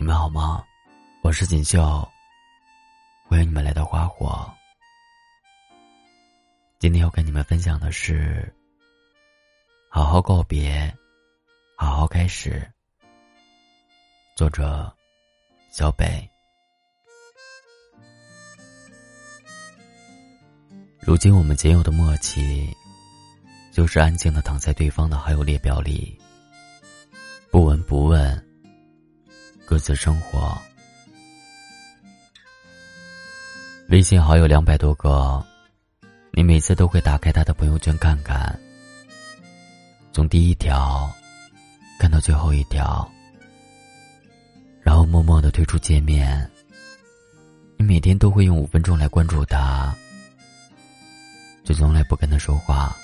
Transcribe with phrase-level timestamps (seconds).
[0.00, 0.64] 你们好吗？
[1.24, 2.08] 我是锦绣，
[3.24, 4.48] 欢迎你们来到花火。
[6.78, 8.54] 今天要跟你们分享的是：
[9.90, 10.96] 好好告别，
[11.76, 12.64] 好好开始。
[14.36, 14.88] 作者：
[15.72, 16.30] 小北。
[21.00, 22.72] 如今我们仅有的默契，
[23.72, 26.16] 就是安静的躺在对方的好友列表里，
[27.50, 28.47] 不闻不问，
[29.68, 30.56] 各自生活。
[33.90, 35.44] 微信好友两百多个，
[36.30, 38.58] 你每次都会打开他的朋友圈看看，
[40.10, 41.14] 从第一条
[42.00, 43.06] 看到最后一条，
[44.80, 46.50] 然后默默的退出界面。
[47.76, 49.94] 你每天都会用五分钟来关注他。
[51.62, 52.96] 就从来不跟他说话，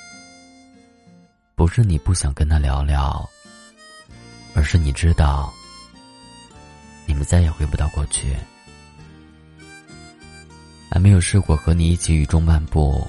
[1.55, 3.28] 不是你不想跟他聊聊，
[4.55, 5.52] 而是你知道，
[7.06, 8.34] 你们再也回不到过去。
[10.91, 13.06] 还没有试过和你一起雨中漫步，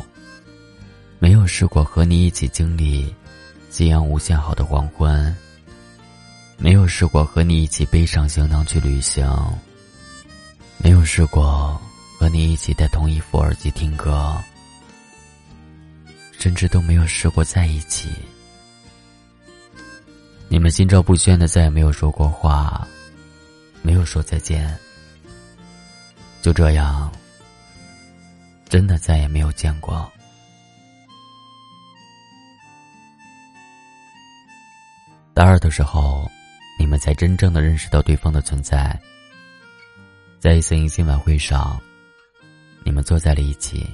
[1.20, 3.14] 没有试过和你一起经历
[3.70, 5.36] 夕阳无限好的黄昏，
[6.58, 9.30] 没有试过和你一起背上行囊去旅行，
[10.78, 11.80] 没有试过
[12.18, 14.36] 和你一起戴同一副耳机听歌。
[16.38, 18.10] 甚至都没有试过在一起。
[20.48, 22.88] 你们心照不宣的再也没有说过话，
[23.86, 24.76] 没有说再见。
[26.42, 27.12] 就这样，
[28.68, 30.12] 真的再也没有见过。
[35.36, 36.28] 大二的时候，
[36.80, 39.00] 你们才真正的认识到对方的存在。
[40.40, 41.80] 在一次迎新晚会上，
[42.84, 43.86] 你们坐在了一起。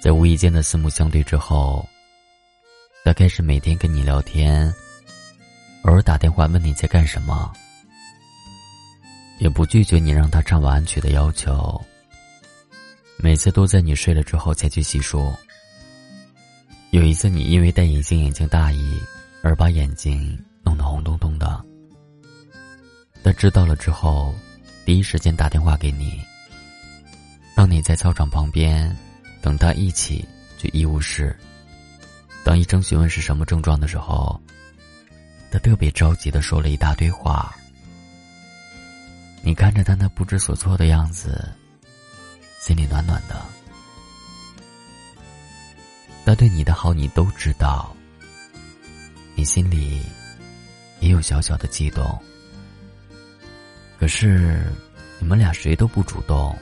[0.00, 1.88] 在无意间的四目相对之后，
[3.04, 4.74] 他开始每天跟你聊天，
[5.82, 7.52] 偶尔打电话问你在干什么，
[9.38, 11.80] 也不拒绝你让他唱晚曲的要求。
[13.16, 15.34] 每次都在你睡了之后才去洗漱。
[16.90, 19.00] 有一次，你因为戴隐形眼镜大意
[19.42, 21.64] 而把眼睛弄得红彤彤的，
[23.24, 24.34] 他知道了之后，
[24.84, 26.20] 第一时间打电话给你，
[27.56, 28.94] 让你在操场旁边。
[29.40, 30.24] 等他一起
[30.56, 31.36] 去医务室。
[32.44, 34.40] 当医生询问是什么症状的时候，
[35.52, 37.54] 他特别着急的说了一大堆话。
[39.42, 41.46] 你看着他那不知所措的样子，
[42.58, 43.38] 心里暖暖的。
[46.24, 47.94] 他对你的好你都知道，
[49.34, 50.00] 你心里
[51.00, 52.18] 也有小小的悸动。
[53.98, 54.72] 可是，
[55.18, 56.58] 你们俩谁都不主动。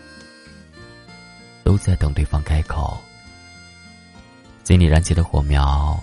[1.62, 3.01] 都在等对方开口，
[4.65, 6.03] 心里燃起的火苗，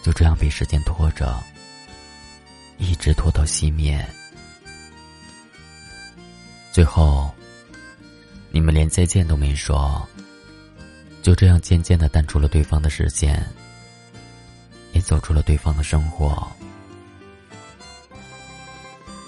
[0.00, 1.42] 就这样被时间拖着，
[2.78, 4.04] 一直拖到熄灭。
[6.72, 7.32] 最后，
[8.50, 10.06] 你们连再见都没说，
[11.22, 13.44] 就这样渐渐的淡出了对方的视线，
[14.92, 16.50] 也走出了对方的生活。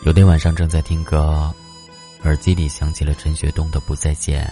[0.05, 1.53] 有天晚上正在听歌，
[2.23, 4.45] 耳机里响起了陈学冬的《不再见》。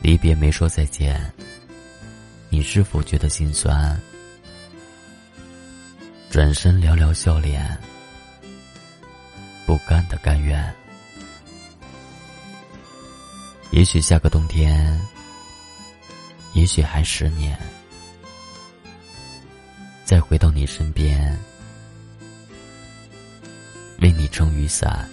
[0.00, 1.32] 离别没说再见，
[2.48, 4.00] 你是否觉得心酸？
[6.32, 7.78] 转身寥寥笑脸，
[9.66, 10.74] 不甘的甘愿。
[13.70, 14.98] 也许下个冬天，
[16.54, 17.54] 也许还十年，
[20.06, 21.38] 再回到你身边，
[24.00, 25.06] 为你撑雨伞。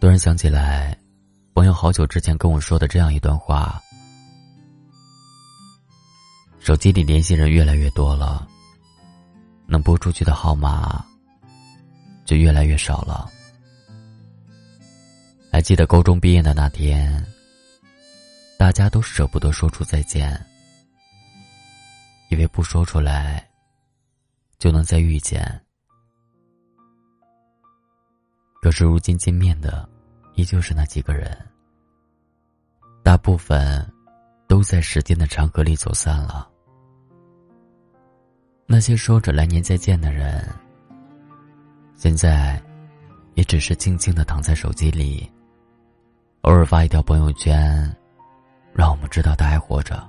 [0.00, 0.96] 突然想起来，
[1.52, 3.78] 朋友好久之前跟我说的这样一段话：
[6.62, 8.46] 手机里联系人越来越多了，
[9.66, 11.04] 能拨出去的号码
[12.24, 13.28] 就越来越少了。
[15.50, 17.24] 还记得高中毕业的那天，
[18.56, 20.40] 大家都舍不得说出再见，
[22.30, 23.44] 以为不说出来
[24.58, 25.60] 就能再遇见。
[28.60, 29.88] 可是如今见面的。
[30.34, 31.36] 依旧是那几个人，
[33.02, 33.86] 大部分
[34.48, 36.50] 都在时间的长河里走散了。
[38.72, 40.48] 那些说着来年再见的人，
[41.94, 42.58] 现在
[43.34, 45.30] 也只是静静的躺在手机里，
[46.40, 47.94] 偶尔发一条朋友圈，
[48.72, 50.02] 让我们知道他还活着。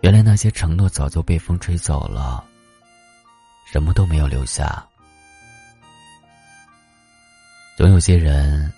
[0.00, 2.42] 原来那些承诺早就被风吹走了，
[3.66, 4.82] 什么都没有留下。
[7.76, 8.72] 总有些人，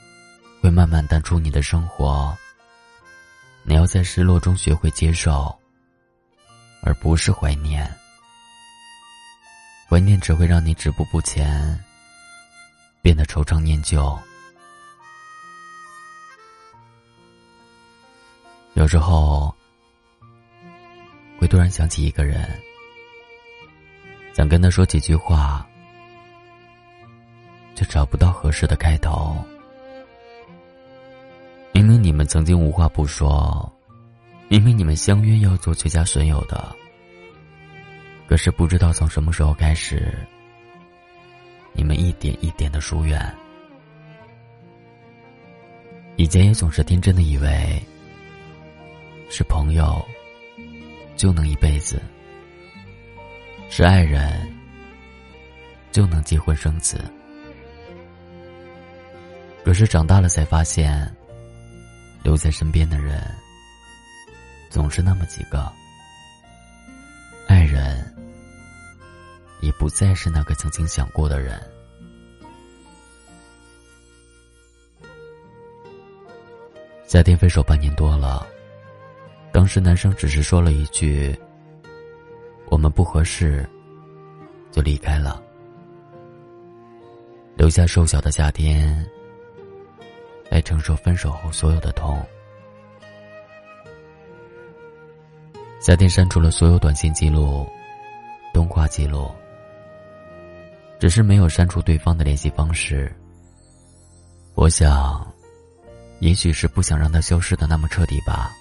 [0.61, 2.37] 会慢慢淡出你的生活。
[3.63, 5.57] 你要在失落中学会接受，
[6.83, 7.89] 而不是怀念。
[9.91, 11.77] 怀念只会让你止步不前，
[13.03, 14.17] 变得惆怅念旧。
[18.75, 19.53] 有时候，
[21.41, 22.49] 会突然想起一个人，
[24.33, 25.67] 想跟他说几句话，
[27.75, 29.37] 却找不到合适的开头。
[31.73, 33.69] 明明你们曾经无话不说，
[34.47, 36.77] 明明你们相约要做最佳损友的，
[38.31, 40.17] 可是不知道从什么时候开始，
[41.73, 43.21] 你们一点一点的疏远。
[46.15, 47.83] 以前也总是天真的以为。
[49.29, 50.01] 是朋友，
[51.17, 51.99] 就能一辈子；
[53.69, 54.49] 是爱人，
[55.91, 57.01] 就能结婚生子。
[59.65, 61.05] 可是长大了才发现，
[62.23, 63.21] 留在身边的人
[64.69, 65.73] 总是那么几个，
[67.49, 68.05] 爱人
[69.61, 71.61] 也不再是那个曾经想过的人。
[77.07, 78.47] 夏天分手半年多了。
[79.53, 81.37] 当时男生只是说了一句
[82.71, 83.69] ：“我们不合适。”
[84.71, 85.43] 就离开了，
[87.57, 89.05] 留下瘦小的夏天
[90.49, 92.25] 来承受分手后所有的痛。
[95.81, 97.67] 夏天删除了所有短信记录、
[98.55, 99.29] 通话记录，
[101.01, 103.11] 只是没有删除对方的联系方式。
[104.55, 105.27] 我想，
[106.19, 108.53] 也许是不想让他消失的那么彻底吧。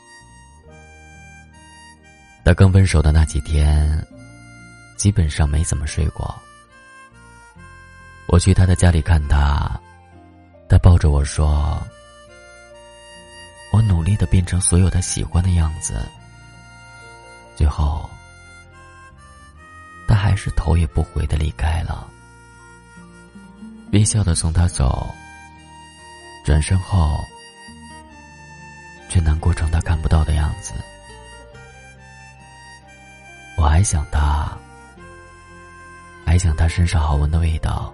[2.46, 4.02] 他刚分手的那几天，
[4.96, 6.34] 基本上没怎么睡过。
[8.28, 9.78] 我去他的家里看他，
[10.70, 11.78] 他抱着我说
[13.74, 16.02] ：“我努力的变成所有他喜欢的样子。”
[17.58, 18.10] 最后，
[20.08, 22.08] 他还是头也不回的离开了，
[23.92, 25.14] 微笑的送他走。
[26.46, 27.24] 转身后，
[29.10, 30.74] 却难过成他看不到的样子。
[33.58, 34.58] 我还想他，
[36.26, 37.94] 还想他身上好闻的味道。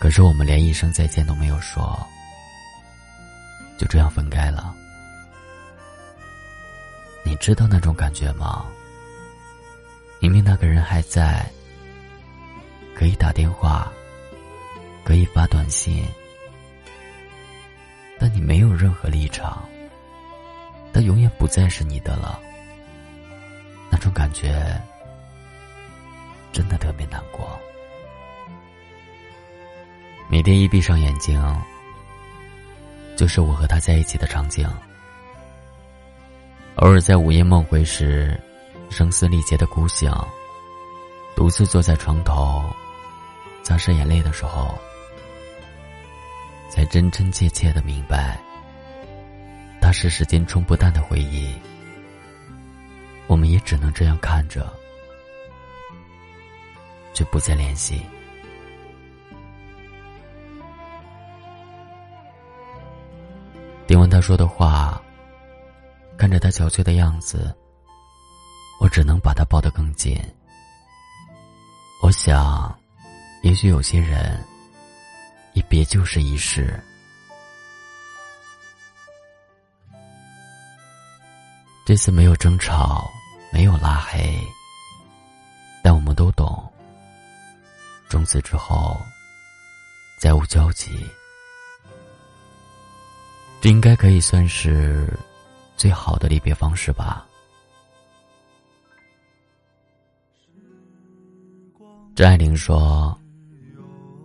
[0.00, 1.98] 可是我们连一声再见都没有说，
[3.76, 4.74] 就这样分开了。
[7.24, 8.64] 你知道那种感觉吗？
[10.20, 11.44] 明明那个人还在，
[12.98, 13.92] 可以打电话，
[15.04, 16.04] 可以发短信，
[18.18, 19.62] 但你没有任何立场，
[20.92, 22.40] 他永远不再是你的了。
[23.88, 24.76] 那种感觉
[26.52, 27.48] 真的特别难过。
[30.28, 31.40] 每天一闭上眼睛，
[33.16, 34.68] 就是我和他在一起的场景。
[36.74, 38.36] 偶尔在午夜梦回时，
[38.90, 40.12] 声嘶力竭的哭醒，
[41.36, 42.64] 独自坐在床头，
[43.68, 44.78] 擦拭眼泪的时候，
[46.70, 48.38] 才真真切切的明白，
[49.78, 51.54] 他是时间冲不淡的回忆。
[53.26, 54.72] 我们也只能这样看着，
[57.12, 58.00] 却不再联系。
[63.86, 64.98] 听完他说的话，
[66.16, 67.54] 看着他憔悴的样子，
[68.80, 70.18] 我只能把他抱得更紧。
[72.02, 72.74] 我想，
[73.48, 74.38] 也许有些人，
[75.54, 76.78] 一别就是一世。
[81.86, 83.10] 这次没有争吵。
[83.50, 84.38] 没有拉黑，
[85.82, 86.70] 但我们都懂，
[88.10, 89.00] 从此之后
[90.18, 91.08] 再无交集。
[93.62, 95.18] 这应该可以算是
[95.78, 97.26] 最好的离别方式吧。
[102.14, 103.18] 张爱玲说：“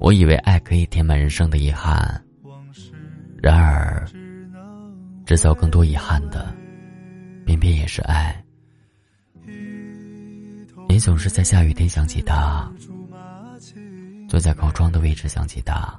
[0.04, 2.22] 我以为爱可以填满人生的遗憾，
[3.42, 4.06] 然而
[5.26, 6.54] 制造更多遗憾的，
[7.46, 8.38] 偏偏也是爱。”
[10.90, 12.70] 你总是在下雨天想起他，
[14.28, 15.98] 坐在靠窗的位置想起他，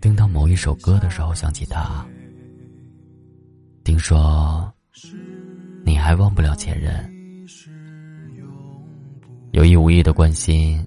[0.00, 2.06] 听到某一首歌的时候想起他。
[3.84, 4.72] 听说
[5.84, 7.46] 你还忘不了前任，
[9.52, 10.84] 有意无意的关心，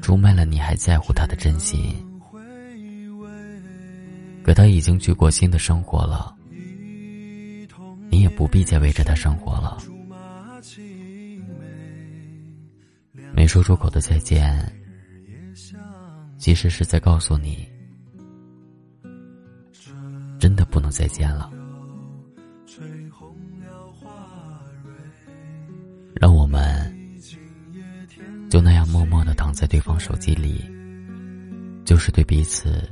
[0.00, 1.94] 出卖了你还在乎他的真心。
[4.42, 6.34] 可他已经去过新的生活了，
[8.10, 9.78] 你也不必再围着他生活了。
[13.34, 14.70] 没说出口的再见，
[16.38, 17.68] 其实是在告诉你，
[20.38, 21.50] 真的不能再见了。
[26.14, 27.01] 让我们
[28.50, 30.64] 就那样默默的躺在对方手机里，
[31.84, 32.88] 就是对彼此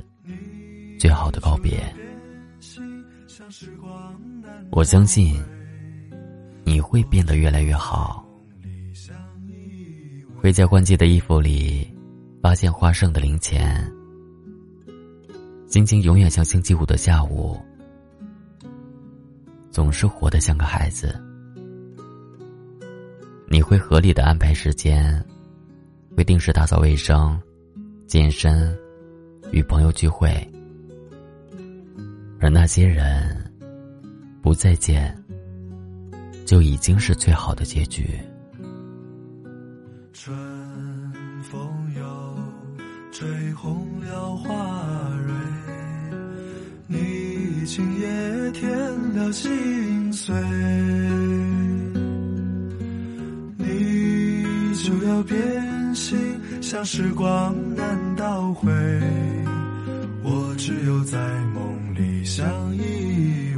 [0.99, 1.81] 最好的告别。
[4.71, 5.41] 我相信
[6.63, 8.25] 你会变得越来越好。
[10.35, 11.87] 会在换季的衣服里
[12.41, 13.87] 发现花剩的零钱，
[15.67, 17.59] 心情永远像星期五的下午。
[19.69, 21.30] 总是活得像个孩子。
[23.51, 25.21] 你会合理的安排时间，
[26.15, 27.37] 会定时打扫卫生、
[28.07, 28.73] 健身、
[29.51, 30.29] 与朋友聚会，
[32.39, 33.51] 而那些人
[34.41, 35.13] 不再见，
[36.45, 38.17] 就已经是最好的结局。
[40.13, 40.33] 春
[41.43, 41.61] 风
[41.93, 42.01] 又
[43.11, 44.53] 吹红了花
[45.27, 45.33] 蕊，
[46.87, 48.71] 你今夜添
[49.13, 50.33] 了心碎，
[55.23, 56.17] 变心，
[56.61, 58.71] 像时光难倒回，
[60.23, 61.17] 我只有在
[61.53, 61.63] 梦
[61.95, 63.55] 里相依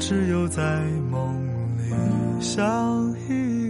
[0.00, 0.80] 只有在
[1.10, 1.30] 梦
[1.76, 3.69] 里相依。